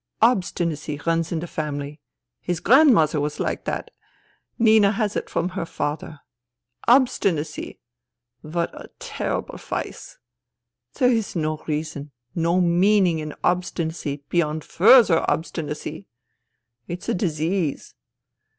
[0.23, 1.99] Obstinacy runs in the family.
[2.39, 3.91] His grandmother was like that.
[4.57, 6.21] Nina has it from her father.
[6.87, 7.77] Obstinacy!
[8.41, 10.17] What a terrible vice!
[10.95, 16.07] There is no reason, no meaning in obstinacy beyond further obstinacy.
[16.87, 17.93] It's a disease.